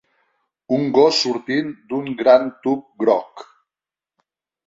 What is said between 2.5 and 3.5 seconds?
tub groc